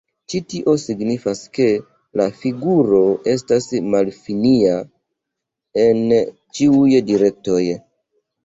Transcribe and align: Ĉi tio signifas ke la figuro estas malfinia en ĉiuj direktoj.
Ĉi 0.33 0.39
tio 0.51 0.71
signifas 0.83 1.41
ke 1.57 1.67
la 2.21 2.25
figuro 2.39 3.03
estas 3.33 3.69
malfinia 3.97 4.73
en 5.85 6.03
ĉiuj 6.57 7.05
direktoj. 7.13 7.63